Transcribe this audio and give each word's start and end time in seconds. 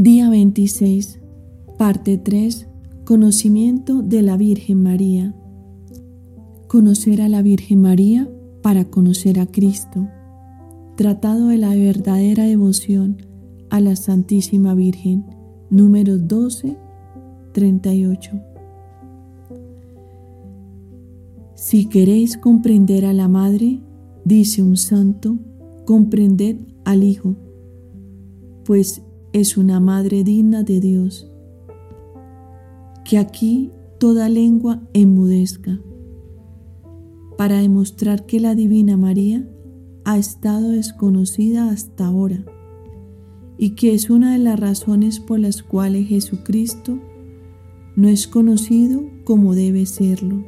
Día 0.00 0.30
26, 0.30 1.18
parte 1.76 2.18
3, 2.18 2.68
conocimiento 3.04 4.00
de 4.00 4.22
la 4.22 4.36
Virgen 4.36 4.80
María. 4.80 5.34
Conocer 6.68 7.20
a 7.20 7.28
la 7.28 7.42
Virgen 7.42 7.80
María 7.80 8.30
para 8.62 8.84
conocer 8.84 9.40
a 9.40 9.46
Cristo. 9.46 10.06
Tratado 10.94 11.48
de 11.48 11.58
la 11.58 11.74
verdadera 11.74 12.44
devoción 12.44 13.16
a 13.70 13.80
la 13.80 13.96
Santísima 13.96 14.72
Virgen, 14.74 15.24
número 15.68 16.16
12, 16.16 16.76
38. 17.50 18.40
Si 21.56 21.86
queréis 21.86 22.38
comprender 22.38 23.04
a 23.04 23.12
la 23.12 23.26
Madre, 23.26 23.80
dice 24.24 24.62
un 24.62 24.76
santo, 24.76 25.38
comprended 25.86 26.56
al 26.84 27.02
Hijo, 27.02 27.34
pues 28.64 29.02
es 29.32 29.56
una 29.56 29.80
madre 29.80 30.24
digna 30.24 30.62
de 30.62 30.80
Dios. 30.80 31.30
Que 33.04 33.18
aquí 33.18 33.72
toda 33.98 34.28
lengua 34.28 34.82
enmudezca, 34.92 35.80
para 37.36 37.60
demostrar 37.60 38.26
que 38.26 38.40
la 38.40 38.54
Divina 38.54 38.96
María 38.96 39.48
ha 40.04 40.18
estado 40.18 40.70
desconocida 40.70 41.70
hasta 41.70 42.06
ahora 42.06 42.44
y 43.58 43.70
que 43.70 43.92
es 43.92 44.08
una 44.08 44.32
de 44.32 44.38
las 44.38 44.58
razones 44.58 45.20
por 45.20 45.40
las 45.40 45.62
cuales 45.62 46.08
Jesucristo 46.08 46.98
no 47.96 48.08
es 48.08 48.28
conocido 48.28 49.02
como 49.24 49.54
debe 49.54 49.84
serlo. 49.84 50.44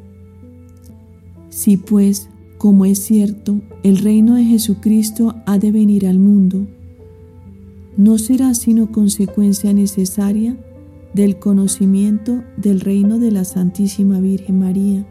Si 1.49 1.77
pues, 1.77 2.31
como 2.59 2.85
es 2.85 3.01
cierto, 3.01 3.61
el 3.83 3.99
reino 3.99 4.37
de 4.37 4.45
Jesucristo 4.45 5.35
ha 5.47 5.59
de 5.59 5.73
venir 5.73 6.07
al 6.07 6.21
mundo, 6.21 6.69
no 8.01 8.17
será 8.17 8.55
sino 8.55 8.91
consecuencia 8.91 9.75
necesaria 9.75 10.57
del 11.13 11.39
conocimiento 11.39 12.43
del 12.57 12.81
reino 12.81 13.19
de 13.19 13.31
la 13.31 13.45
Santísima 13.45 14.21
Virgen 14.21 14.59
María, 14.59 15.05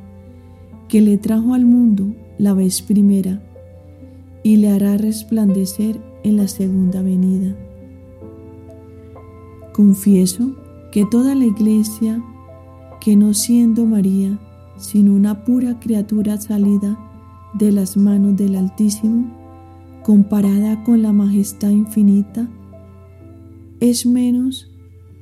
que 0.88 1.00
le 1.00 1.20
trajo 1.20 1.54
al 1.54 1.68
mundo 1.68 2.16
la 2.40 2.56
vez 2.56 2.82
primera 2.82 3.44
y 4.42 4.56
le 4.56 4.70
hará 4.70 4.98
resplandecer 4.98 6.02
en 6.24 6.38
la 6.38 6.48
segunda 6.48 7.04
venida. 7.04 7.56
Confieso 9.72 10.56
que 10.92 11.06
toda 11.06 11.36
la 11.36 11.46
iglesia, 11.46 12.24
que 13.02 13.16
no 13.16 13.36
siendo 13.36 13.86
María, 13.86 14.40
sino 14.78 15.14
una 15.14 15.46
pura 15.46 15.80
criatura 15.80 16.42
salida 16.42 16.98
de 17.54 17.72
las 17.72 17.98
manos 17.98 18.36
del 18.36 18.56
Altísimo, 18.56 19.30
comparada 20.02 20.84
con 20.84 21.04
la 21.04 21.14
majestad 21.14 21.70
infinita, 21.70 22.50
es 23.80 24.06
menos 24.06 24.70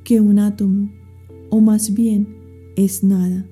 que 0.04 0.20
un 0.20 0.38
átomo, 0.38 0.90
o 1.50 1.60
más 1.60 1.94
bien 1.94 2.36
es 2.76 3.04
nada, 3.04 3.46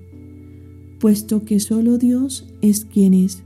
puesto 1.01 1.45
que 1.45 1.61
solo 1.61 1.99
Dios 1.99 2.53
es 2.61 2.85
quien 2.85 3.15
es, 3.15 3.43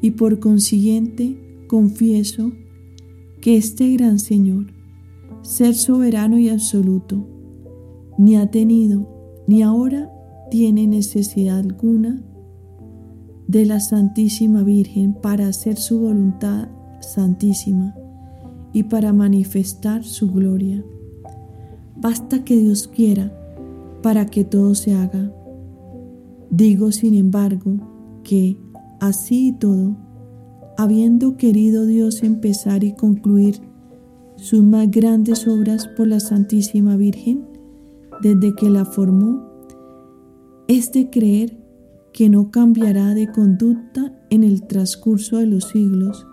y 0.00 0.12
por 0.12 0.40
consiguiente 0.40 1.36
confieso 1.68 2.52
que 3.40 3.56
este 3.56 3.92
gran 3.92 4.18
Señor, 4.18 4.72
ser 5.42 5.74
soberano 5.74 6.38
y 6.38 6.48
absoluto, 6.48 7.26
ni 8.18 8.36
ha 8.36 8.50
tenido 8.50 9.08
ni 9.46 9.62
ahora 9.62 10.10
tiene 10.50 10.86
necesidad 10.86 11.58
alguna 11.58 12.22
de 13.48 13.66
la 13.66 13.80
Santísima 13.80 14.62
Virgen 14.62 15.14
para 15.14 15.48
hacer 15.48 15.76
su 15.76 15.98
voluntad 15.98 16.68
santísima 17.00 17.94
y 18.72 18.84
para 18.84 19.12
manifestar 19.12 20.04
su 20.04 20.30
gloria. 20.30 20.84
Basta 21.96 22.44
que 22.44 22.56
Dios 22.56 22.88
quiera 22.88 23.32
para 24.02 24.26
que 24.26 24.44
todo 24.44 24.74
se 24.74 24.94
haga. 24.94 25.32
Digo, 26.50 26.92
sin 26.92 27.14
embargo, 27.14 27.76
que 28.24 28.58
así 29.00 29.48
y 29.48 29.52
todo, 29.52 29.96
habiendo 30.76 31.36
querido 31.36 31.86
Dios 31.86 32.22
empezar 32.22 32.84
y 32.84 32.94
concluir 32.94 33.60
sus 34.36 34.62
más 34.62 34.90
grandes 34.90 35.46
obras 35.46 35.86
por 35.96 36.08
la 36.08 36.20
Santísima 36.20 36.96
Virgen, 36.96 37.46
desde 38.20 38.54
que 38.54 38.68
la 38.68 38.84
formó, 38.84 39.48
es 40.68 40.92
de 40.92 41.10
creer 41.10 41.58
que 42.12 42.28
no 42.28 42.50
cambiará 42.50 43.14
de 43.14 43.30
conducta 43.30 44.12
en 44.30 44.44
el 44.44 44.66
transcurso 44.66 45.38
de 45.38 45.46
los 45.46 45.64
siglos, 45.64 46.26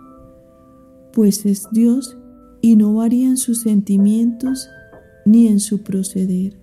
pues 1.12 1.46
es 1.46 1.68
Dios 1.72 2.19
y 2.62 2.76
no 2.76 2.94
varía 2.94 3.28
en 3.28 3.36
sus 3.36 3.60
sentimientos 3.60 4.68
ni 5.24 5.48
en 5.48 5.60
su 5.60 5.82
proceder. 5.82 6.58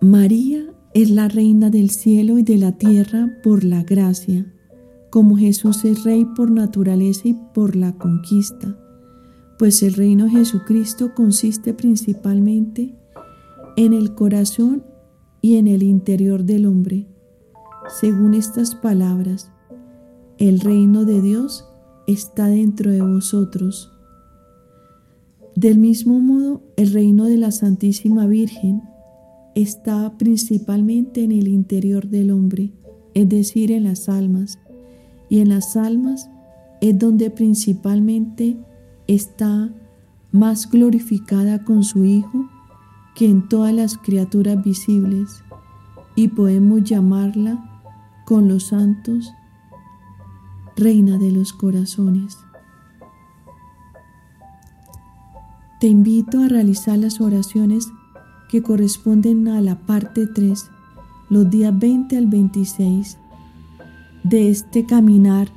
María 0.00 0.64
es 0.94 1.10
la 1.10 1.28
reina 1.28 1.70
del 1.70 1.90
cielo 1.90 2.38
y 2.38 2.42
de 2.42 2.58
la 2.58 2.72
tierra 2.72 3.28
por 3.42 3.64
la 3.64 3.82
gracia, 3.82 4.46
como 5.10 5.36
Jesús 5.36 5.84
es 5.84 6.04
rey 6.04 6.24
por 6.24 6.50
naturaleza 6.50 7.28
y 7.28 7.34
por 7.54 7.76
la 7.76 7.96
conquista, 7.96 8.78
pues 9.58 9.82
el 9.82 9.94
reino 9.94 10.24
de 10.24 10.32
Jesucristo 10.32 11.14
consiste 11.14 11.74
principalmente 11.74 12.94
en 13.76 13.92
el 13.92 14.14
corazón 14.14 14.84
y 15.40 15.56
en 15.56 15.68
el 15.68 15.82
interior 15.82 16.44
del 16.44 16.66
hombre. 16.66 17.06
Según 18.00 18.34
estas 18.34 18.74
palabras, 18.74 19.50
el 20.38 20.60
reino 20.60 21.04
de 21.04 21.22
Dios 21.22 21.64
está 22.06 22.46
dentro 22.46 22.90
de 22.90 23.02
vosotros. 23.02 23.92
Del 25.54 25.78
mismo 25.78 26.20
modo, 26.20 26.62
el 26.76 26.92
reino 26.92 27.24
de 27.24 27.36
la 27.36 27.50
Santísima 27.50 28.26
Virgen 28.26 28.82
está 29.54 30.16
principalmente 30.18 31.24
en 31.24 31.32
el 31.32 31.48
interior 31.48 32.08
del 32.08 32.30
hombre, 32.30 32.72
es 33.14 33.28
decir, 33.28 33.72
en 33.72 33.84
las 33.84 34.08
almas. 34.08 34.58
Y 35.28 35.40
en 35.40 35.48
las 35.48 35.76
almas 35.76 36.28
es 36.80 36.98
donde 36.98 37.30
principalmente 37.30 38.56
está 39.06 39.72
más 40.30 40.70
glorificada 40.70 41.64
con 41.64 41.82
su 41.84 42.04
Hijo 42.04 42.48
que 43.14 43.26
en 43.26 43.48
todas 43.48 43.72
las 43.72 43.96
criaturas 43.96 44.62
visibles 44.62 45.42
y 46.14 46.28
podemos 46.28 46.84
llamarla 46.84 47.82
con 48.26 48.46
los 48.48 48.64
santos 48.64 49.32
Reina 50.76 51.16
de 51.16 51.30
los 51.30 51.52
Corazones. 51.52 52.38
Te 55.80 55.86
invito 55.88 56.42
a 56.42 56.48
realizar 56.48 56.98
las 56.98 57.20
oraciones 57.20 57.88
que 58.50 58.62
corresponden 58.62 59.48
a 59.48 59.60
la 59.60 59.78
parte 59.86 60.26
3, 60.26 60.70
los 61.30 61.50
días 61.50 61.78
20 61.78 62.16
al 62.16 62.26
26 62.26 63.18
de 64.22 64.50
este 64.50 64.86
caminar 64.86 65.48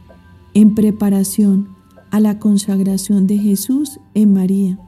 en 0.54 0.74
preparación 0.74 1.70
a 2.12 2.20
la 2.20 2.40
consagración 2.40 3.28
de 3.28 3.38
Jesús 3.38 4.00
en 4.14 4.34
María 4.34 4.80